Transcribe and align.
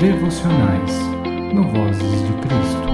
devocionais 0.00 0.92
no 1.52 1.62
Vozes 1.62 2.22
de 2.26 2.32
Cristo. 2.40 2.88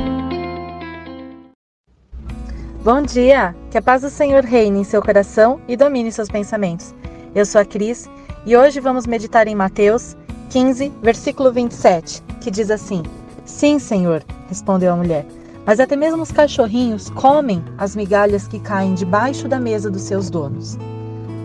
Bom 2.83 3.01
dia! 3.01 3.55
Que 3.71 3.79
a 3.79 3.83
paz 3.83 4.03
do 4.03 4.11
Senhor 4.11 4.43
reine 4.43 4.81
em 4.81 4.85
seu 4.85 5.01
coração 5.01 5.61
e 5.69 5.77
domine 5.77 6.11
seus 6.11 6.29
pensamentos. 6.29 6.93
Eu 7.33 7.47
sou 7.47 7.61
a 7.61 7.65
Cris 7.65 8.11
e 8.45 8.57
hoje 8.57 8.81
vamos 8.81 9.07
meditar 9.07 9.47
em 9.47 9.55
Mateus 9.55 10.17
15, 10.51 10.93
versículo 11.01 11.53
27, 11.53 12.25
que 12.41 12.51
diz 12.51 12.73
assim: 12.73 13.05
Sim, 13.45 13.79
Senhor, 13.79 14.25
respondeu 14.49 14.93
a 14.93 14.97
mulher, 14.97 15.25
mas 15.65 15.79
até 15.79 15.95
mesmo 15.95 16.25
os 16.25 16.33
cachorrinhos 16.33 17.09
comem 17.11 17.63
as 17.79 17.95
migalhas 17.95 18.49
que 18.49 18.59
caem 18.59 18.95
debaixo 18.95 19.47
da 19.47 19.61
mesa 19.61 19.89
dos 19.89 20.03
seus 20.03 20.29
donos. 20.29 20.77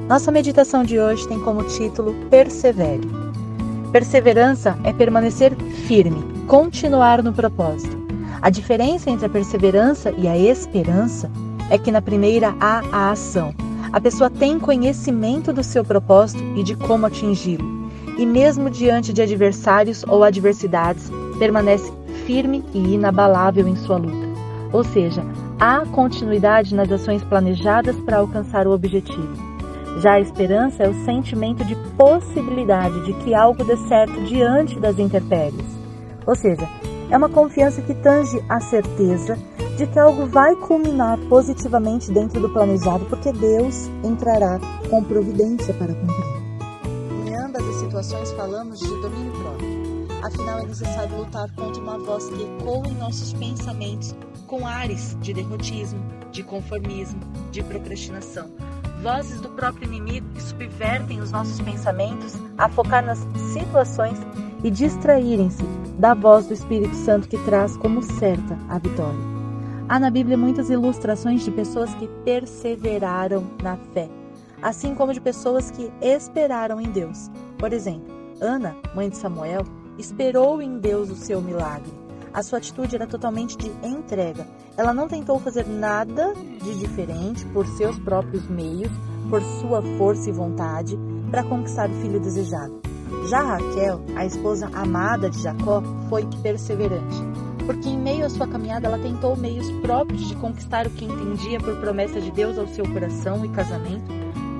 Nossa 0.10 0.32
meditação 0.32 0.84
de 0.84 0.98
hoje 0.98 1.28
tem 1.28 1.40
como 1.40 1.64
título 1.66 2.16
Persevere. 2.32 3.21
Perseverança 3.92 4.78
é 4.86 4.94
permanecer 4.94 5.54
firme, 5.86 6.24
continuar 6.48 7.22
no 7.22 7.34
propósito. 7.34 7.98
A 8.42 8.50
diferença 8.50 9.10
entre 9.10 9.26
a 9.26 9.30
perseverança 9.30 10.14
e 10.18 10.30
a 10.30 10.38
esperança 10.38 11.30
é 11.70 11.78
que 11.78 11.92
na 11.92 12.02
primeira 12.02 12.56
há 12.62 12.82
a 12.90 13.12
ação. 13.12 13.54
A 13.92 14.00
pessoa 14.00 14.30
tem 14.30 14.58
conhecimento 14.58 15.52
do 15.52 15.62
seu 15.62 15.84
propósito 15.84 16.42
e 16.56 16.64
de 16.64 16.74
como 16.74 17.06
atingi-lo. 17.06 17.92
E 18.18 18.26
mesmo 18.26 18.70
diante 18.70 19.12
de 19.12 19.22
adversários 19.22 20.06
ou 20.08 20.24
adversidades, 20.24 21.12
permanece 21.38 21.92
firme 22.26 22.64
e 22.74 22.94
inabalável 22.94 23.68
em 23.68 23.76
sua 23.76 23.98
luta. 23.98 24.28
Ou 24.72 24.86
seja, 24.86 25.22
há 25.60 25.86
continuidade 25.88 26.74
nas 26.74 26.90
ações 26.90 27.24
planejadas 27.26 27.96
para 27.98 28.20
alcançar 28.20 28.68
o 28.68 28.72
objetivo. 28.72 29.41
Já 30.00 30.14
a 30.14 30.20
esperança 30.20 30.84
é 30.84 30.90
o 30.90 31.06
sentimento 31.06 31.64
de 31.64 31.76
possibilidade 31.96 33.06
de 33.06 33.14
que 33.14 33.36
algo 33.36 33.64
dê 33.64 33.78
certo 33.78 34.24
diante 34.24 34.80
das 34.80 34.98
intempéries. 34.98 35.66
Ou 36.26 36.36
seja, 36.36 36.68
é 37.10 37.18
uma 37.18 37.30
confiança 37.30 37.82
que 37.82 37.94
tange 37.94 38.42
a 38.48 38.60
certeza 38.60 39.38
de 39.78 39.86
que 39.86 40.00
algo 40.00 40.26
vai 40.26 40.56
culminar 40.56 41.18
positivamente 41.30 42.12
dentro 42.12 42.40
do 42.40 42.50
planejado, 42.50 43.06
porque 43.06 43.32
Deus 43.32 43.88
entrará 44.04 44.60
com 44.90 45.04
providência 45.04 45.74
para 45.74 45.94
cumprir. 45.94 47.28
Em 47.28 47.36
ambas 47.36 47.68
as 47.68 47.76
situações 47.76 48.32
falamos 48.32 48.80
de 48.80 48.88
domínio 48.88 49.34
próprio. 49.34 49.82
Afinal, 50.24 50.60
é 50.60 50.66
necessário 50.66 51.18
lutar 51.18 51.50
contra 51.56 51.82
uma 51.82 51.98
voz 51.98 52.30
que 52.30 52.44
ecoa 52.44 52.88
em 52.88 52.96
nossos 52.96 53.34
pensamentos 53.34 54.16
com 54.48 54.66
ares 54.66 55.18
de 55.20 55.34
derrotismo, 55.34 56.00
de 56.32 56.44
conformismo, 56.44 57.20
de 57.52 57.64
procrastinação 57.64 58.50
vozes 59.02 59.42
do 59.42 59.50
próprio 59.50 59.86
inimigo 59.86 60.28
que 60.34 60.42
subvertem 60.42 61.20
os 61.20 61.32
nossos 61.32 61.60
pensamentos 61.60 62.36
a 62.58 62.70
focar 62.70 63.04
nas 63.04 63.20
situações 63.54 64.18
e 64.64 64.70
distraírem-se 64.70 65.64
da 65.98 66.14
voz 66.14 66.46
do 66.46 66.54
Espírito 66.54 66.96
Santo 66.96 67.28
que 67.28 67.38
traz 67.40 67.76
como 67.78 68.04
certa 68.04 68.58
a 68.70 68.78
vitória. 68.78 69.20
Há 69.90 70.00
na 70.00 70.10
Bíblia 70.10 70.38
muitas 70.38 70.70
ilustrações 70.70 71.44
de 71.44 71.52
pessoas 71.52 71.94
que 71.96 72.08
perseveraram 72.24 73.44
na 73.62 73.76
fé, 73.94 74.08
assim 74.62 74.94
como 74.94 75.14
de 75.14 75.20
pessoas 75.20 75.72
que 75.72 75.92
esperaram 76.02 76.80
em 76.80 76.90
Deus. 76.92 77.30
Por 77.58 77.74
exemplo, 77.74 78.14
Ana, 78.40 78.76
mãe 78.96 79.10
de 79.10 79.18
Samuel, 79.18 79.66
esperou 79.98 80.62
em 80.62 80.80
Deus 80.80 81.10
o 81.10 81.16
seu 81.16 81.42
milagre. 81.42 82.01
A 82.34 82.42
sua 82.42 82.60
atitude 82.60 82.96
era 82.96 83.06
totalmente 83.06 83.58
de 83.58 83.70
entrega. 83.86 84.48
Ela 84.78 84.94
não 84.94 85.08
tentou 85.08 85.38
fazer 85.40 85.68
nada 85.68 86.34
de 86.64 86.80
diferente 86.80 87.46
por 87.48 87.68
seus 87.68 88.00
próprios 88.00 88.48
meios, 88.48 88.92
por 89.30 89.42
sua 89.60 89.82
força 89.98 90.30
e 90.30 90.34
vontade, 90.34 90.98
para 91.30 91.44
conquistar 91.44 91.90
o 91.90 91.94
filho 91.96 92.20
desejado. 92.20 92.82
Já 93.30 93.42
Raquel, 93.42 94.02
a 94.16 94.26
esposa 94.26 94.70
amada 94.74 95.30
de 95.30 95.42
Jacó, 95.42 95.84
foi 96.10 96.26
perseverante, 96.42 97.18
porque 97.66 97.90
em 97.90 97.98
meio 97.98 98.26
à 98.26 98.30
sua 98.30 98.48
caminhada 98.48 98.88
ela 98.88 98.98
tentou 98.98 99.36
meios 99.36 99.70
próprios 99.82 100.30
de 100.30 100.36
conquistar 100.36 100.88
o 100.88 100.90
que 100.92 101.06
entendia 101.06 101.60
por 101.60 101.76
promessa 101.82 102.22
de 102.22 102.32
Deus 102.32 102.58
ao 102.58 102.68
seu 102.68 102.86
coração 102.88 103.44
e 103.46 103.50
casamento, 103.50 104.10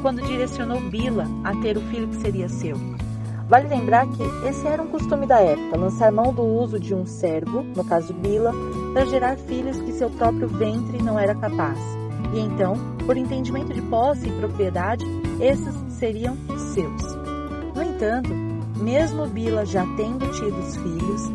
quando 0.02 0.22
direcionou 0.22 0.82
Bila 0.90 1.26
a 1.44 1.56
ter 1.62 1.78
o 1.78 1.82
filho 1.82 2.10
que 2.10 2.18
seria 2.18 2.50
seu. 2.50 2.76
Vale 3.52 3.68
lembrar 3.68 4.08
que 4.08 4.24
esse 4.48 4.66
era 4.66 4.82
um 4.82 4.88
costume 4.88 5.26
da 5.26 5.42
época, 5.42 5.78
lançar 5.78 6.10
mão 6.10 6.34
do 6.34 6.42
uso 6.42 6.80
de 6.80 6.96
um 6.96 7.06
servo, 7.06 7.64
no 7.76 7.84
caso 7.84 8.14
Bila, 8.14 8.54
para 8.94 9.06
gerar 9.06 9.36
filhos 9.36 9.78
que 9.82 9.92
seu 9.92 10.10
próprio 10.10 10.48
ventre 10.48 11.04
não 11.04 11.20
era 11.20 11.36
capaz. 11.36 11.78
E 12.34 12.40
então, 12.40 12.76
por 13.06 13.18
entendimento 13.18 13.74
de 13.74 13.82
posse 13.82 14.30
e 14.30 14.32
propriedade, 14.40 15.04
esses 15.42 15.76
seriam 15.90 16.38
seus. 16.74 17.02
No 17.76 17.84
entanto, 17.84 18.30
mesmo 18.78 19.28
Bila 19.28 19.66
já 19.66 19.86
tendo 19.98 20.32
tido 20.32 20.58
os 20.58 20.78
filhos, 20.78 21.30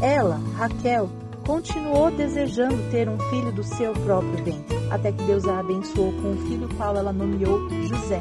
ela, 0.00 0.40
Raquel, 0.56 1.08
continuou 1.46 2.10
desejando 2.10 2.90
ter 2.90 3.08
um 3.08 3.18
filho 3.30 3.52
do 3.52 3.62
seu 3.62 3.92
próprio 3.92 4.42
ventre, 4.42 4.76
até 4.90 5.12
que 5.12 5.22
Deus 5.22 5.46
a 5.46 5.60
abençoou 5.60 6.12
com 6.14 6.30
um 6.30 6.36
filho 6.48 6.68
qual 6.76 6.96
ela 6.96 7.12
nomeou 7.12 7.70
José 7.84 8.20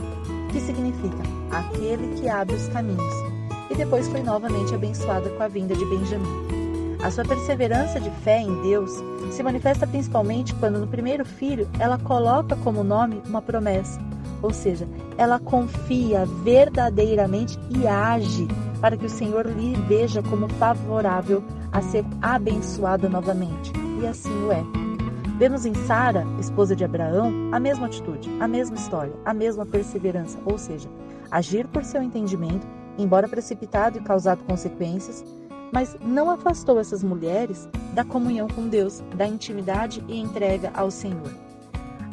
que 0.52 0.60
significa 0.60 1.24
aquele 1.52 2.16
que 2.16 2.30
abre 2.30 2.56
os 2.56 2.68
caminhos, 2.70 3.14
e 3.70 3.76
depois 3.76 4.08
foi 4.08 4.22
novamente 4.22 4.76
abençoada 4.76 5.30
com 5.30 5.44
a 5.44 5.48
vinda 5.48 5.76
de 5.76 5.86
Benjamim. 5.86 6.62
A 7.04 7.10
sua 7.10 7.26
perseverança 7.26 8.00
de 8.00 8.12
fé 8.24 8.42
em 8.42 8.62
Deus 8.62 8.92
se 9.32 9.42
manifesta 9.42 9.88
principalmente 9.88 10.54
quando 10.56 10.80
no 10.80 10.88
primeiro 10.88 11.26
filho 11.26 11.68
ela 11.80 11.98
coloca 11.98 12.56
como 12.58 12.84
nome 12.84 13.22
uma 13.28 13.42
promessa, 13.42 14.00
ou 14.42 14.52
seja, 14.52 14.88
ela 15.18 15.40
confia 15.40 16.26
verdadeiramente 16.44 17.58
e 17.70 17.88
age 17.88 18.48
para 18.80 18.98
que 18.98 19.06
o 19.06 19.10
Senhor 19.10 19.46
lhe 19.46 19.76
veja 19.88 20.22
como 20.24 20.50
favorável 20.50 21.44
a 21.72 21.82
ser 21.82 22.04
abençoada 22.22 23.08
novamente. 23.08 23.72
E 24.02 24.08
assim 24.08 24.34
o 24.46 24.52
é. 24.52 24.81
Vemos 25.42 25.66
em 25.66 25.74
Sara, 25.74 26.24
esposa 26.40 26.76
de 26.76 26.86
Abraão, 26.86 27.50
a 27.52 27.60
mesma 27.60 27.88
atitude, 27.88 28.30
a 28.40 28.48
mesma 28.48 28.76
história, 28.76 29.12
a 29.26 29.34
mesma 29.34 29.66
perseverança, 29.66 30.38
ou 30.46 30.56
seja, 30.56 30.88
agir 31.32 31.66
por 31.68 31.84
seu 31.84 32.00
entendimento, 32.04 32.68
embora 32.96 33.28
precipitado 33.28 33.98
e 33.98 34.02
causado 34.02 34.44
consequências, 34.44 35.26
mas 35.74 35.98
não 36.00 36.30
afastou 36.30 36.80
essas 36.80 37.04
mulheres 37.04 37.68
da 37.92 38.06
comunhão 38.06 38.48
com 38.50 38.68
Deus, 38.68 39.02
da 39.16 39.26
intimidade 39.26 40.06
e 40.08 40.20
entrega 40.20 40.70
ao 40.76 40.92
Senhor. 40.92 41.34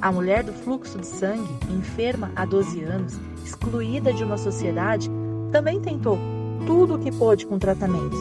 A 0.00 0.10
mulher 0.10 0.42
do 0.42 0.54
fluxo 0.54 0.96
de 0.96 1.06
sangue, 1.06 1.52
enferma 1.70 2.32
há 2.34 2.46
12 2.46 2.82
anos, 2.82 3.20
excluída 3.44 4.10
de 4.10 4.24
uma 4.24 4.38
sociedade, 4.38 5.10
também 5.52 5.82
tentou 5.82 6.18
tudo 6.66 6.94
o 6.94 6.98
que 6.98 7.12
pôde 7.12 7.44
com 7.44 7.58
tratamentos. 7.58 8.18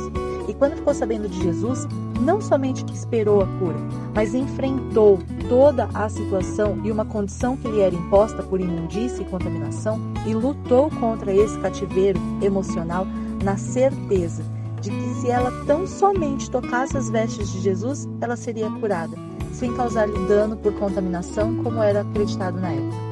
E 0.49 0.53
quando 0.53 0.75
ficou 0.75 0.93
sabendo 0.93 1.29
de 1.29 1.41
Jesus, 1.41 1.87
não 2.19 2.41
somente 2.41 2.83
que 2.83 2.93
esperou 2.93 3.41
a 3.41 3.47
cura, 3.59 3.77
mas 4.13 4.33
enfrentou 4.33 5.19
toda 5.47 5.89
a 5.93 6.09
situação 6.09 6.79
e 6.83 6.91
uma 6.91 7.05
condição 7.05 7.55
que 7.55 7.67
lhe 7.67 7.81
era 7.81 7.95
imposta 7.95 8.43
por 8.43 8.59
imundícia 8.59 9.21
e 9.21 9.25
contaminação 9.25 9.99
e 10.25 10.33
lutou 10.33 10.89
contra 10.99 11.33
esse 11.33 11.57
cativeiro 11.59 12.19
emocional 12.41 13.05
na 13.43 13.57
certeza 13.57 14.43
de 14.81 14.89
que 14.91 15.13
se 15.15 15.29
ela 15.29 15.51
tão 15.65 15.87
somente 15.87 16.49
tocasse 16.49 16.97
as 16.97 17.09
vestes 17.09 17.51
de 17.51 17.61
Jesus, 17.61 18.07
ela 18.21 18.35
seria 18.35 18.69
curada, 18.69 19.17
sem 19.53 19.73
causar-lhe 19.75 20.27
dano 20.27 20.55
por 20.55 20.73
contaminação, 20.73 21.55
como 21.63 21.81
era 21.81 22.01
acreditado 22.01 22.59
na 22.59 22.69
época. 22.69 23.07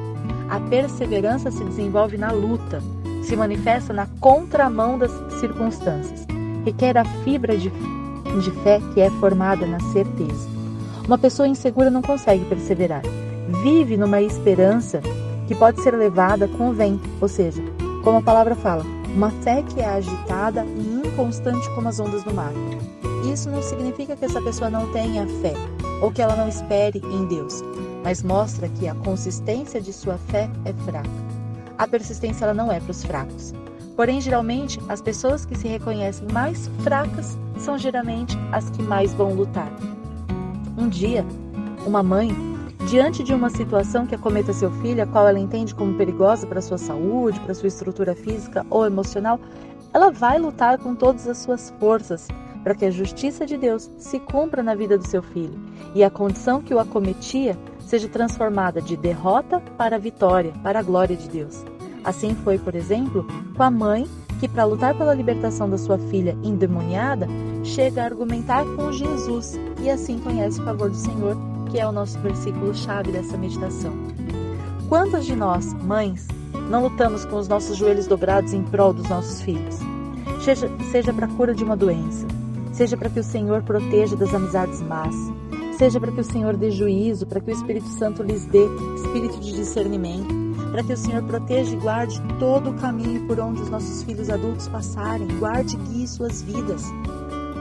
A 0.48 0.60
perseverança 0.60 1.50
se 1.50 1.64
desenvolve 1.64 2.16
na 2.16 2.30
luta, 2.30 2.80
se 3.22 3.34
manifesta 3.34 3.92
na 3.92 4.06
contramão 4.20 4.96
das 4.96 5.10
circunstâncias. 5.40 6.24
Requer 6.64 6.96
a 6.96 7.04
fibra 7.24 7.56
de 7.56 7.70
de 8.40 8.50
fé 8.62 8.80
que 8.92 9.00
é 9.00 9.10
formada 9.10 9.66
na 9.66 9.80
certeza. 9.92 10.48
Uma 11.06 11.18
pessoa 11.18 11.48
insegura 11.48 11.90
não 11.90 12.02
consegue 12.02 12.44
perseverar. 12.46 13.02
Vive 13.62 13.96
numa 13.96 14.20
esperança 14.20 15.00
que 15.46 15.54
pode 15.54 15.80
ser 15.80 15.94
levada 15.94 16.48
com 16.48 16.70
o 16.70 16.72
vento, 16.72 17.08
ou 17.20 17.28
seja, 17.28 17.62
como 18.02 18.18
a 18.18 18.22
palavra 18.22 18.54
fala, 18.54 18.84
uma 19.14 19.30
fé 19.30 19.62
que 19.62 19.80
é 19.80 19.86
agitada 19.86 20.64
e 20.64 21.06
inconstante 21.06 21.68
como 21.70 21.88
as 21.88 22.00
ondas 22.00 22.24
do 22.24 22.34
mar. 22.34 22.52
Isso 23.32 23.50
não 23.50 23.62
significa 23.62 24.16
que 24.16 24.24
essa 24.24 24.40
pessoa 24.42 24.68
não 24.68 24.92
tenha 24.92 25.26
fé 25.40 25.54
ou 26.02 26.12
que 26.12 26.20
ela 26.20 26.36
não 26.36 26.48
espere 26.48 27.00
em 27.04 27.26
Deus, 27.26 27.62
mas 28.02 28.22
mostra 28.22 28.68
que 28.68 28.86
a 28.86 28.94
consistência 28.94 29.80
de 29.80 29.92
sua 29.92 30.18
fé 30.18 30.50
é 30.64 30.72
fraca. 30.84 31.08
A 31.78 31.86
persistência 31.86 32.44
ela 32.44 32.54
não 32.54 32.70
é 32.70 32.80
para 32.80 32.90
os 32.90 33.04
fracos. 33.04 33.54
Porém, 33.96 34.20
geralmente, 34.20 34.78
as 34.88 35.00
pessoas 35.00 35.46
que 35.46 35.56
se 35.56 35.66
reconhecem 35.66 36.28
mais 36.30 36.68
fracas 36.82 37.38
são 37.58 37.78
geralmente 37.78 38.36
as 38.52 38.68
que 38.68 38.82
mais 38.82 39.14
vão 39.14 39.32
lutar. 39.32 39.72
Um 40.76 40.86
dia, 40.86 41.24
uma 41.86 42.02
mãe, 42.02 42.28
diante 42.90 43.24
de 43.24 43.32
uma 43.32 43.48
situação 43.48 44.06
que 44.06 44.14
acometa 44.14 44.52
seu 44.52 44.70
filho, 44.82 45.02
a 45.02 45.06
qual 45.06 45.26
ela 45.26 45.38
entende 45.38 45.74
como 45.74 45.94
perigosa 45.94 46.46
para 46.46 46.60
sua 46.60 46.76
saúde, 46.76 47.40
para 47.40 47.54
sua 47.54 47.68
estrutura 47.68 48.14
física 48.14 48.66
ou 48.68 48.84
emocional, 48.84 49.40
ela 49.94 50.10
vai 50.10 50.38
lutar 50.38 50.76
com 50.78 50.94
todas 50.94 51.26
as 51.26 51.38
suas 51.38 51.72
forças 51.80 52.28
para 52.62 52.74
que 52.74 52.84
a 52.84 52.90
justiça 52.90 53.46
de 53.46 53.56
Deus 53.56 53.88
se 53.96 54.20
cumpra 54.20 54.62
na 54.62 54.74
vida 54.74 54.98
do 54.98 55.06
seu 55.06 55.22
filho 55.22 55.58
e 55.94 56.04
a 56.04 56.10
condição 56.10 56.60
que 56.60 56.74
o 56.74 56.78
acometia 56.78 57.56
seja 57.78 58.08
transformada 58.08 58.82
de 58.82 58.96
derrota 58.96 59.60
para 59.78 59.98
vitória, 59.98 60.52
para 60.62 60.80
a 60.80 60.82
glória 60.82 61.16
de 61.16 61.28
Deus. 61.28 61.64
Assim 62.06 62.36
foi, 62.36 62.56
por 62.56 62.76
exemplo, 62.76 63.26
com 63.56 63.62
a 63.64 63.70
mãe 63.70 64.06
que, 64.38 64.48
para 64.48 64.64
lutar 64.64 64.96
pela 64.96 65.12
libertação 65.12 65.68
da 65.68 65.76
sua 65.76 65.98
filha 65.98 66.38
endemoniada, 66.44 67.26
chega 67.64 68.00
a 68.00 68.04
argumentar 68.04 68.64
com 68.76 68.92
Jesus 68.92 69.58
e 69.82 69.90
assim 69.90 70.20
conhece 70.20 70.60
o 70.60 70.64
favor 70.64 70.88
do 70.88 70.96
Senhor, 70.96 71.36
que 71.68 71.80
é 71.80 71.86
o 71.86 71.90
nosso 71.90 72.16
versículo-chave 72.20 73.10
dessa 73.10 73.36
meditação. 73.36 73.92
Quantas 74.88 75.26
de 75.26 75.34
nós, 75.34 75.74
mães, 75.82 76.28
não 76.70 76.84
lutamos 76.84 77.24
com 77.24 77.36
os 77.36 77.48
nossos 77.48 77.76
joelhos 77.76 78.06
dobrados 78.06 78.52
em 78.52 78.62
prol 78.62 78.92
dos 78.92 79.08
nossos 79.08 79.40
filhos? 79.40 79.76
Seja, 80.44 80.70
seja 80.92 81.12
para 81.12 81.26
a 81.26 81.30
cura 81.30 81.52
de 81.52 81.64
uma 81.64 81.76
doença, 81.76 82.24
seja 82.72 82.96
para 82.96 83.10
que 83.10 83.18
o 83.18 83.24
Senhor 83.24 83.64
proteja 83.64 84.14
das 84.14 84.32
amizades 84.32 84.80
más, 84.80 85.12
seja 85.76 85.98
para 85.98 86.12
que 86.12 86.20
o 86.20 86.24
Senhor 86.24 86.56
dê 86.56 86.70
juízo, 86.70 87.26
para 87.26 87.40
que 87.40 87.50
o 87.50 87.52
Espírito 87.52 87.88
Santo 87.88 88.22
lhes 88.22 88.44
dê 88.46 88.64
espírito 88.94 89.40
de 89.40 89.52
discernimento, 89.54 90.35
para 90.70 90.82
que 90.82 90.92
o 90.92 90.96
Senhor 90.96 91.22
proteja 91.22 91.72
e 91.72 91.76
guarde 91.76 92.20
todo 92.38 92.70
o 92.70 92.74
caminho 92.74 93.26
por 93.26 93.38
onde 93.40 93.62
os 93.62 93.70
nossos 93.70 94.02
filhos 94.02 94.28
adultos 94.30 94.68
passarem, 94.68 95.26
guarde 95.38 95.76
e 95.76 95.78
guie 95.78 96.08
suas 96.08 96.42
vidas. 96.42 96.84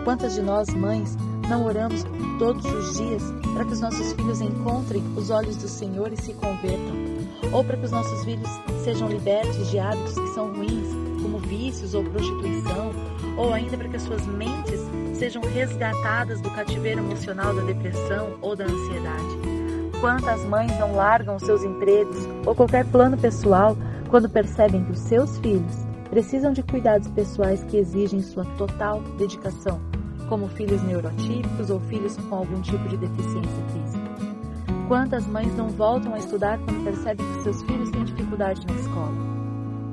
Quantas 0.03 0.35
de 0.35 0.41
nós, 0.41 0.69
mães, 0.69 1.17
não 1.49 1.65
oramos 1.65 2.05
todos 2.37 2.65
os 2.65 2.97
dias 2.97 3.23
para 3.53 3.65
que 3.65 3.73
os 3.73 3.81
nossos 3.81 4.13
filhos 4.13 4.41
encontrem 4.41 5.03
os 5.15 5.29
olhos 5.29 5.57
do 5.57 5.67
Senhor 5.67 6.11
e 6.11 6.17
se 6.17 6.33
convertam? 6.33 7.05
Ou 7.51 7.63
para 7.63 7.77
que 7.77 7.85
os 7.85 7.91
nossos 7.91 8.23
filhos 8.23 8.49
sejam 8.83 9.07
libertos 9.07 9.69
de 9.69 9.79
hábitos 9.79 10.13
que 10.13 10.27
são 10.29 10.51
ruins, 10.53 10.87
como 11.21 11.39
vícios 11.39 11.93
ou 11.93 12.03
prostituição? 12.03 12.91
Ou 13.37 13.53
ainda 13.53 13.77
para 13.77 13.89
que 13.89 13.95
as 13.95 14.03
suas 14.03 14.25
mentes 14.27 14.81
sejam 15.13 15.41
resgatadas 15.41 16.41
do 16.41 16.49
cativeiro 16.51 16.99
emocional 16.99 17.55
da 17.55 17.61
depressão 17.63 18.37
ou 18.41 18.55
da 18.55 18.65
ansiedade? 18.65 19.54
Quantas 20.05 20.45
mães 20.45 20.71
não 20.77 20.93
largam 20.93 21.39
seus 21.39 21.63
empregos 21.63 22.27
ou 22.45 22.53
qualquer 22.53 22.85
plano 22.85 23.17
pessoal 23.17 23.75
quando 24.07 24.29
percebem 24.29 24.85
que 24.85 24.91
os 24.91 24.99
seus 24.99 25.39
filhos 25.39 25.83
precisam 26.11 26.53
de 26.53 26.61
cuidados 26.61 27.07
pessoais 27.07 27.63
que 27.63 27.77
exigem 27.77 28.21
sua 28.21 28.45
total 28.55 29.01
dedicação, 29.17 29.81
como 30.29 30.47
filhos 30.47 30.83
neurotípicos 30.83 31.71
ou 31.71 31.79
filhos 31.79 32.17
com 32.17 32.35
algum 32.35 32.61
tipo 32.61 32.87
de 32.87 32.97
deficiência 32.97 33.63
física? 33.73 34.11
Quantas 34.87 35.25
mães 35.25 35.51
não 35.57 35.69
voltam 35.69 36.13
a 36.13 36.19
estudar 36.19 36.59
quando 36.59 36.83
percebem 36.83 37.25
que 37.25 37.41
seus 37.41 37.63
filhos 37.63 37.89
têm 37.89 38.03
dificuldade 38.03 38.63
na 38.67 38.75
escola? 38.75 39.15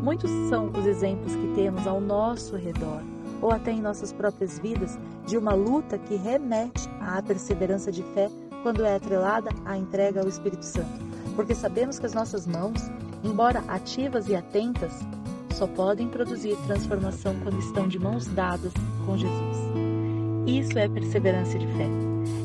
Muitos 0.03 0.31
são 0.50 0.67
os 0.79 0.85
exemplos 0.85 1.35
que 1.35 1.55
temos 1.55 1.87
ao 1.87 2.03
nosso 2.03 2.55
redor, 2.55 3.00
ou 3.41 3.50
até 3.50 3.70
em 3.73 3.81
nossas 3.81 4.12
próprias 4.12 4.59
vidas, 4.59 4.99
de 5.25 5.38
uma 5.38 5.55
luta 5.55 5.97
que 5.97 6.17
remete 6.17 6.87
à 7.00 7.23
perseverança 7.23 7.91
de 7.91 8.03
fé 8.12 8.29
quando 8.62 8.85
é 8.85 8.94
atrelada 8.94 9.50
à 9.64 9.76
entrega 9.76 10.20
ao 10.20 10.29
Espírito 10.29 10.64
Santo, 10.64 11.00
porque 11.35 11.55
sabemos 11.55 11.99
que 11.99 12.06
as 12.06 12.14
nossas 12.14 12.47
mãos, 12.47 12.79
embora 13.25 13.62
ativas 13.69 14.29
e 14.29 14.37
atentas, 14.37 14.93
só 15.55 15.67
podem 15.67 16.09
produzir 16.09 16.56
transformação 16.67 17.35
quando 17.43 17.59
estão 17.59 17.87
de 17.87 17.99
mãos 17.99 18.26
dadas 18.26 18.73
com 19.05 19.17
Jesus. 19.17 19.59
Isso 20.47 20.79
é 20.79 20.88
perseverança 20.88 21.59
de 21.59 21.67
fé. 21.67 21.88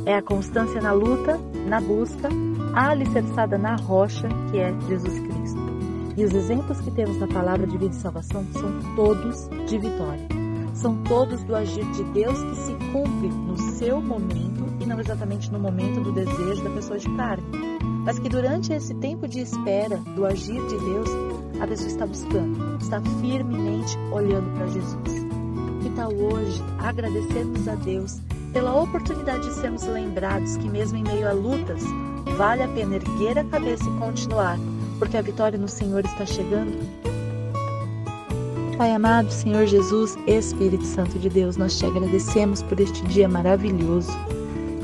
É 0.05 0.15
a 0.15 0.21
constância 0.21 0.81
na 0.81 0.91
luta, 0.91 1.37
na 1.67 1.81
busca, 1.81 2.29
alicerçada 2.73 3.57
na 3.57 3.75
rocha 3.75 4.27
que 4.51 4.59
é 4.59 4.73
Jesus 4.87 5.19
Cristo. 5.19 5.59
E 6.15 6.23
os 6.23 6.33
exemplos 6.33 6.81
que 6.81 6.91
temos 6.91 7.17
na 7.17 7.27
palavra 7.27 7.67
de 7.67 7.77
vida 7.77 7.93
e 7.93 7.97
salvação 7.97 8.45
são 8.53 8.95
todos 8.95 9.49
de 9.67 9.77
vitória. 9.77 10.27
São 10.73 10.95
todos 11.03 11.43
do 11.43 11.55
agir 11.55 11.85
de 11.91 12.03
Deus 12.05 12.41
que 12.41 12.55
se 12.55 12.73
cumpre 12.91 13.29
no 13.29 13.57
seu 13.57 14.01
momento 14.01 14.56
não 14.87 14.99
exatamente 14.99 15.51
no 15.51 15.59
momento 15.59 16.01
do 16.01 16.11
desejo 16.11 16.63
da 16.63 16.69
pessoa 16.69 16.97
de 16.97 17.09
carne, 17.15 17.43
mas 18.05 18.17
que 18.17 18.29
durante 18.29 18.71
esse 18.71 18.93
tempo 18.95 19.27
de 19.27 19.41
espera 19.41 19.97
do 20.15 20.25
agir 20.25 20.61
de 20.67 20.77
Deus, 20.79 21.09
a 21.59 21.67
pessoa 21.67 21.89
está 21.89 22.05
buscando, 22.05 22.77
está 22.79 23.01
firmemente 23.21 23.97
olhando 24.11 24.49
para 24.55 24.67
Jesus. 24.67 25.27
Que 25.81 25.89
tal 25.91 26.13
hoje 26.13 26.63
agradecermos 26.79 27.67
a 27.67 27.75
Deus 27.75 28.19
pela 28.53 28.81
oportunidade 28.81 29.47
de 29.47 29.55
sermos 29.55 29.83
lembrados 29.83 30.55
que, 30.57 30.69
mesmo 30.69 30.97
em 30.97 31.03
meio 31.03 31.27
a 31.27 31.33
lutas, 31.33 31.83
vale 32.37 32.63
a 32.63 32.67
pena 32.69 32.95
erguer 32.95 33.37
a 33.37 33.43
cabeça 33.43 33.83
e 33.83 33.99
continuar, 33.99 34.57
porque 34.97 35.17
a 35.17 35.21
vitória 35.21 35.59
no 35.59 35.67
Senhor 35.67 36.05
está 36.05 36.25
chegando? 36.25 36.77
Pai 38.77 38.91
amado, 38.91 39.31
Senhor 39.31 39.65
Jesus, 39.65 40.15
Espírito 40.27 40.85
Santo 40.85 41.17
de 41.17 41.29
Deus, 41.29 41.57
nós 41.57 41.77
te 41.77 41.85
agradecemos 41.85 42.61
por 42.61 42.79
este 42.79 43.03
dia 43.07 43.27
maravilhoso. 43.27 44.11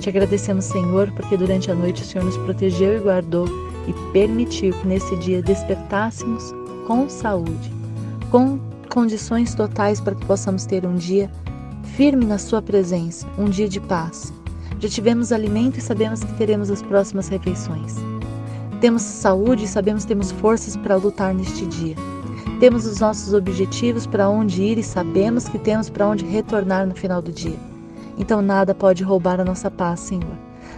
Te 0.04 0.10
agradecemos, 0.10 0.66
Senhor, 0.66 1.10
porque 1.14 1.38
durante 1.38 1.72
a 1.72 1.74
noite 1.74 2.02
o 2.02 2.06
Senhor 2.06 2.26
nos 2.26 2.36
protegeu 2.36 2.98
e 2.98 3.00
guardou 3.00 3.48
e 3.88 3.94
permitiu 4.12 4.74
que 4.74 4.86
nesse 4.86 5.16
dia 5.16 5.42
despertássemos 5.42 6.54
com 6.86 7.08
saúde, 7.08 7.72
com 8.30 8.60
condições 8.90 9.56
totais 9.56 10.02
para 10.02 10.14
que 10.14 10.26
possamos 10.26 10.66
ter 10.66 10.86
um 10.86 10.96
dia 10.96 11.32
firme 11.96 12.26
na 12.26 12.38
Sua 12.38 12.62
presença, 12.62 13.26
um 13.38 13.46
dia 13.46 13.70
de 13.70 13.80
paz. 13.80 14.34
Já 14.78 14.90
tivemos 14.90 15.32
alimento 15.32 15.78
e 15.78 15.82
sabemos 15.82 16.22
que 16.22 16.34
teremos 16.34 16.70
as 16.70 16.82
próximas 16.82 17.30
refeições. 17.30 17.96
Temos 18.82 19.04
saúde 19.04 19.64
e 19.64 19.70
sabemos 19.70 20.04
que 20.04 20.10
temos 20.10 20.34
forças 20.34 20.76
para 20.76 20.98
lutar 20.98 21.34
neste 21.34 21.66
dia. 21.66 21.96
Temos 22.60 22.86
os 22.86 23.00
nossos 23.00 23.34
objetivos 23.34 24.06
para 24.06 24.28
onde 24.28 24.64
ir 24.64 24.78
e 24.78 24.84
sabemos 24.84 25.48
que 25.48 25.58
temos 25.58 25.90
para 25.90 26.10
onde 26.10 26.26
retornar 26.26 26.86
no 26.86 26.94
final 26.94 27.22
do 27.22 27.32
dia. 27.32 27.73
Então 28.18 28.42
nada 28.42 28.74
pode 28.74 29.04
roubar 29.04 29.40
a 29.40 29.46
nossa 29.46 29.70
paz, 29.70 30.00
Senhor. 30.02 30.38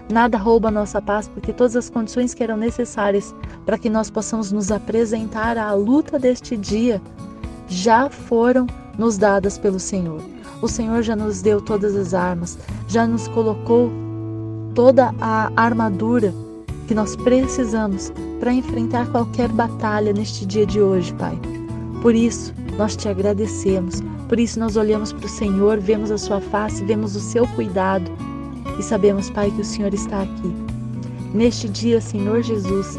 Nada 0.09 0.37
rouba 0.37 0.67
a 0.67 0.71
nossa 0.71 1.01
paz, 1.01 1.27
porque 1.27 1.51
todas 1.51 1.75
as 1.75 1.89
condições 1.89 2.33
que 2.33 2.43
eram 2.43 2.57
necessárias 2.57 3.33
para 3.65 3.77
que 3.77 3.89
nós 3.89 4.09
possamos 4.09 4.51
nos 4.51 4.71
apresentar 4.71 5.57
à 5.57 5.73
luta 5.73 6.19
deste 6.19 6.55
dia 6.55 7.01
já 7.67 8.09
foram 8.09 8.67
nos 8.97 9.17
dadas 9.17 9.57
pelo 9.57 9.79
Senhor. 9.79 10.21
O 10.61 10.67
Senhor 10.67 11.01
já 11.01 11.15
nos 11.15 11.41
deu 11.41 11.59
todas 11.59 11.95
as 11.95 12.13
armas, 12.13 12.57
já 12.87 13.05
nos 13.07 13.27
colocou 13.27 13.91
toda 14.73 15.13
a 15.19 15.51
armadura 15.55 16.33
que 16.87 16.93
nós 16.93 17.15
precisamos 17.15 18.13
para 18.39 18.53
enfrentar 18.53 19.07
qualquer 19.07 19.49
batalha 19.49 20.13
neste 20.13 20.45
dia 20.45 20.65
de 20.65 20.79
hoje, 20.79 21.13
Pai. 21.15 21.37
Por 22.01 22.13
isso, 22.13 22.53
nós 22.77 22.95
te 22.95 23.07
agradecemos, 23.07 24.01
por 24.27 24.39
isso 24.39 24.59
nós 24.59 24.75
olhamos 24.75 25.13
para 25.13 25.25
o 25.25 25.29
Senhor, 25.29 25.79
vemos 25.79 26.11
a 26.11 26.17
sua 26.17 26.41
face, 26.41 26.83
vemos 26.83 27.15
o 27.15 27.19
seu 27.19 27.47
cuidado 27.49 28.11
e 28.77 28.83
sabemos, 28.83 29.29
Pai, 29.29 29.51
que 29.51 29.61
o 29.61 29.65
Senhor 29.65 29.93
está 29.93 30.23
aqui. 30.23 30.53
Neste 31.33 31.69
dia, 31.69 32.01
Senhor 32.01 32.41
Jesus, 32.41 32.97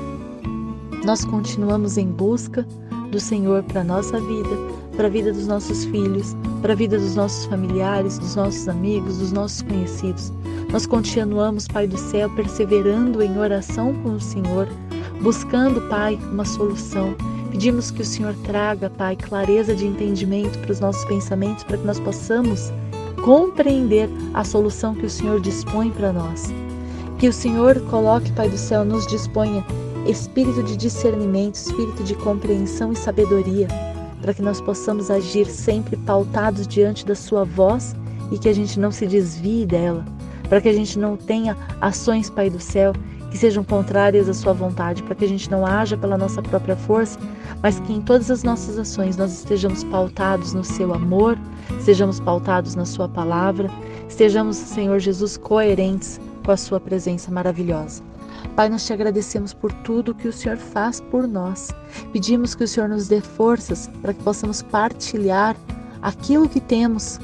nós 1.04 1.24
continuamos 1.24 1.98
em 1.98 2.08
busca 2.08 2.66
do 3.10 3.20
Senhor 3.20 3.62
para 3.64 3.82
a 3.82 3.84
nossa 3.84 4.20
vida, 4.20 4.56
para 4.96 5.06
a 5.06 5.10
vida 5.10 5.32
dos 5.32 5.46
nossos 5.46 5.84
filhos, 5.86 6.34
para 6.62 6.72
a 6.72 6.76
vida 6.76 6.98
dos 6.98 7.14
nossos 7.14 7.44
familiares, 7.46 8.18
dos 8.18 8.34
nossos 8.36 8.68
amigos, 8.68 9.18
dos 9.18 9.32
nossos 9.32 9.62
conhecidos. 9.62 10.32
Nós 10.72 10.86
continuamos, 10.86 11.68
Pai 11.68 11.86
do 11.86 11.98
céu, 11.98 12.28
perseverando 12.30 13.22
em 13.22 13.38
oração 13.38 13.94
com 14.02 14.14
o 14.14 14.20
Senhor, 14.20 14.68
buscando, 15.22 15.80
Pai, 15.88 16.18
uma 16.32 16.44
solução 16.44 17.14
Pedimos 17.56 17.90
que 17.90 18.02
o 18.02 18.04
Senhor 18.04 18.34
traga, 18.44 18.90
Pai, 18.90 19.16
clareza 19.16 19.74
de 19.74 19.86
entendimento 19.86 20.58
para 20.58 20.72
os 20.72 20.78
nossos 20.78 21.02
pensamentos, 21.06 21.64
para 21.64 21.78
que 21.78 21.86
nós 21.86 21.98
possamos 21.98 22.70
compreender 23.24 24.10
a 24.34 24.44
solução 24.44 24.94
que 24.94 25.06
o 25.06 25.10
Senhor 25.10 25.40
dispõe 25.40 25.90
para 25.90 26.12
nós. 26.12 26.52
Que 27.18 27.26
o 27.26 27.32
Senhor 27.32 27.80
coloque, 27.86 28.30
Pai 28.32 28.50
do 28.50 28.58
céu, 28.58 28.84
nos 28.84 29.06
disponha 29.06 29.64
espírito 30.06 30.62
de 30.64 30.76
discernimento, 30.76 31.54
espírito 31.54 32.04
de 32.04 32.14
compreensão 32.16 32.92
e 32.92 32.96
sabedoria, 32.96 33.68
para 34.20 34.34
que 34.34 34.42
nós 34.42 34.60
possamos 34.60 35.10
agir 35.10 35.46
sempre 35.46 35.96
pautados 35.96 36.68
diante 36.68 37.06
da 37.06 37.14
Sua 37.14 37.42
voz 37.42 37.96
e 38.30 38.38
que 38.38 38.50
a 38.50 38.54
gente 38.54 38.78
não 38.78 38.92
se 38.92 39.06
desvie 39.06 39.64
dela, 39.64 40.04
para 40.50 40.60
que 40.60 40.68
a 40.68 40.74
gente 40.74 40.98
não 40.98 41.16
tenha 41.16 41.56
ações, 41.80 42.28
Pai 42.28 42.50
do 42.50 42.60
céu, 42.60 42.92
que 43.30 43.38
sejam 43.38 43.64
contrárias 43.64 44.28
à 44.28 44.34
Sua 44.34 44.52
vontade, 44.52 45.02
para 45.02 45.14
que 45.14 45.24
a 45.24 45.28
gente 45.28 45.50
não 45.50 45.66
haja 45.66 45.96
pela 45.96 46.16
nossa 46.16 46.42
própria 46.42 46.76
força, 46.76 47.18
mas 47.62 47.80
que 47.80 47.92
em 47.92 48.00
todas 48.00 48.30
as 48.30 48.42
nossas 48.42 48.78
ações 48.78 49.16
nós 49.16 49.32
estejamos 49.32 49.84
pautados 49.84 50.52
no 50.52 50.64
seu 50.64 50.92
amor, 50.94 51.38
sejamos 51.80 52.20
pautados 52.20 52.74
na 52.74 52.84
sua 52.84 53.08
palavra, 53.08 53.70
estejamos, 54.08 54.56
Senhor 54.56 54.98
Jesus, 54.98 55.36
coerentes 55.36 56.20
com 56.44 56.52
a 56.52 56.56
sua 56.56 56.78
presença 56.80 57.30
maravilhosa. 57.30 58.02
Pai, 58.54 58.68
nós 58.68 58.86
te 58.86 58.92
agradecemos 58.92 59.52
por 59.52 59.72
tudo 59.72 60.14
que 60.14 60.28
o 60.28 60.32
Senhor 60.32 60.56
faz 60.56 61.00
por 61.00 61.26
nós. 61.26 61.68
Pedimos 62.12 62.54
que 62.54 62.64
o 62.64 62.68
Senhor 62.68 62.88
nos 62.88 63.08
dê 63.08 63.20
forças 63.20 63.90
para 64.00 64.14
que 64.14 64.22
possamos 64.22 64.62
partilhar 64.62 65.56
aquilo 66.02 66.48
que 66.48 66.60
temos, 66.60 67.18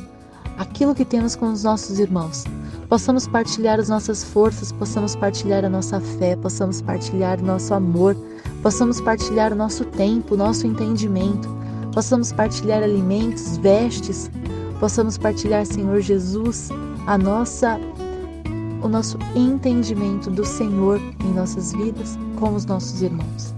aquilo 0.59 0.95
que 0.95 1.05
temos 1.05 1.37
com 1.37 1.53
os 1.53 1.65
nossos 1.65 1.99
irmãos. 1.99 2.45
Possamos 2.89 3.27
partilhar 3.27 3.81
as 3.81 3.89
nossas 3.89 4.23
forças, 4.23 4.73
possamos 4.73 5.17
partilhar 5.17 5.65
a 5.65 5.69
nossa 5.69 6.01
fé, 6.01 6.37
possamos 6.37 6.83
partilhar 6.83 7.43
nosso 7.43 7.73
amor, 7.73 8.17
possamos 8.62 9.00
partilhar 9.00 9.52
o 9.52 9.57
nosso 9.57 9.85
tempo, 9.85 10.35
o 10.35 10.38
nosso 10.38 10.66
entendimento, 10.66 11.49
possamos 11.92 12.33
partilhar 12.33 12.83
alimentos, 12.83 13.57
vestes, 13.59 14.31
possamos 14.81 15.19
partilhar, 15.19 15.66
Senhor 15.66 16.00
Jesus, 16.00 16.69
a 17.07 17.19
nossa 17.19 17.78
o 18.83 18.88
nosso 18.88 19.16
entendimento 19.37 20.28
do 20.28 20.45
Senhor 20.45 21.00
em 21.25 21.33
nossas 21.33 21.73
vidas 21.73 22.19
com 22.37 22.54
os 22.54 22.66
nossos 22.66 23.00
irmãos. 23.00 23.54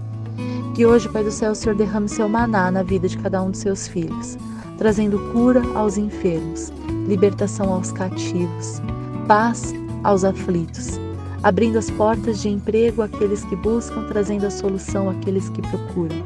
Que 0.75 0.85
hoje, 0.85 1.09
Pai 1.09 1.23
do 1.23 1.31
céu, 1.31 1.53
o 1.53 1.55
Senhor 1.55 1.75
derrame 1.75 2.07
seu 2.07 2.29
maná 2.29 2.69
na 2.69 2.83
vida 2.83 3.07
de 3.07 3.17
cada 3.17 3.41
um 3.41 3.49
dos 3.49 3.61
seus 3.61 3.87
filhos. 3.87 4.37
trazendo 4.77 5.17
cura 5.31 5.61
aos 5.73 5.97
enfermos, 5.97 6.71
libertação 7.07 7.73
aos 7.73 7.91
cativos, 7.93 8.81
paz 9.27 9.73
aos 10.03 10.23
aflitos, 10.23 10.99
abrindo 11.45 11.77
as 11.77 11.91
portas 11.91 12.41
de 12.41 12.49
emprego 12.49 13.03
àqueles 13.03 13.45
que 13.45 13.55
buscam, 13.55 14.07
trazendo 14.07 14.47
a 14.47 14.49
solução 14.49 15.11
àqueles 15.11 15.47
que 15.49 15.61
procuram. 15.61 16.23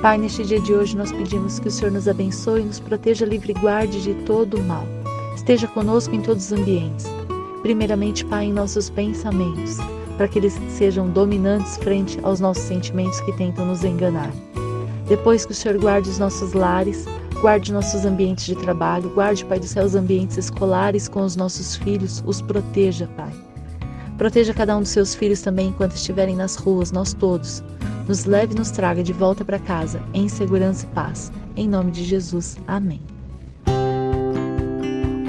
Pai, 0.00 0.16
neste 0.16 0.44
dia 0.44 0.60
de 0.60 0.72
hoje 0.72 0.96
nós 0.96 1.10
pedimos 1.10 1.58
que 1.58 1.66
o 1.66 1.70
Senhor 1.72 1.90
nos 1.90 2.06
abençoe 2.06 2.60
e 2.60 2.64
nos 2.64 2.78
proteja 2.78 3.26
livre 3.26 3.50
e 3.50 3.60
guarde 3.60 4.00
de 4.00 4.14
todo 4.22 4.56
o 4.56 4.62
mal. 4.62 4.84
Esteja 5.34 5.66
conosco 5.66 6.14
em 6.14 6.22
todos 6.22 6.44
os 6.44 6.52
ambientes. 6.52 7.06
Primeiramente, 7.62 8.24
Pai, 8.26 8.44
em 8.44 8.52
nossos 8.52 8.88
pensamentos, 8.88 9.78
para 10.16 10.28
que 10.28 10.38
eles 10.38 10.56
sejam 10.68 11.10
dominantes 11.10 11.76
frente 11.78 12.16
aos 12.22 12.38
nossos 12.38 12.62
sentimentos 12.62 13.20
que 13.22 13.32
tentam 13.32 13.66
nos 13.66 13.82
enganar. 13.82 14.30
Depois 15.08 15.44
que 15.44 15.50
o 15.50 15.54
Senhor 15.54 15.78
guarde 15.78 16.10
os 16.10 16.20
nossos 16.20 16.52
lares, 16.52 17.06
guarde 17.40 17.72
nossos 17.72 18.04
ambientes 18.04 18.46
de 18.46 18.54
trabalho, 18.54 19.10
guarde, 19.10 19.44
Pai 19.44 19.58
do 19.58 19.66
céu, 19.66 19.84
os 19.84 19.96
ambientes 19.96 20.38
escolares 20.38 21.08
com 21.08 21.22
os 21.22 21.34
nossos 21.34 21.74
filhos, 21.74 22.22
os 22.24 22.40
proteja, 22.40 23.08
Pai. 23.16 23.47
Proteja 24.18 24.52
cada 24.52 24.76
um 24.76 24.80
dos 24.80 24.90
seus 24.90 25.14
filhos 25.14 25.40
também 25.40 25.68
enquanto 25.68 25.94
estiverem 25.94 26.34
nas 26.34 26.56
ruas, 26.56 26.90
nós 26.90 27.14
todos. 27.14 27.62
Nos 28.08 28.24
leve 28.24 28.52
e 28.52 28.58
nos 28.58 28.72
traga 28.72 29.00
de 29.00 29.12
volta 29.12 29.44
para 29.44 29.60
casa, 29.60 30.02
em 30.12 30.28
segurança 30.28 30.84
e 30.84 30.88
paz. 30.88 31.30
Em 31.56 31.68
nome 31.68 31.92
de 31.92 32.02
Jesus. 32.04 32.58
Amém. 32.66 33.00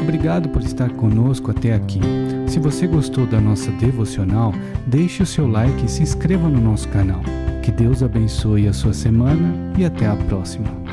Obrigado 0.02 0.50
por 0.50 0.64
estar 0.64 0.90
conosco 0.94 1.52
até 1.52 1.76
aqui. 1.76 2.00
Se 2.48 2.58
você 2.58 2.88
gostou 2.88 3.28
da 3.28 3.40
nossa 3.40 3.70
devocional, 3.74 4.52
deixe 4.88 5.22
o 5.22 5.26
seu 5.26 5.48
like 5.48 5.86
e 5.86 5.88
se 5.88 6.02
inscreva 6.02 6.50
no 6.50 6.60
nosso 6.60 6.90
canal. 6.90 7.22
Que 7.62 7.72
Deus 7.72 8.02
abençoe 8.02 8.68
a 8.68 8.74
sua 8.74 8.94
semana 8.94 9.54
e 9.78 9.86
até 9.86 10.08
a 10.08 10.16
próxima. 10.16 10.89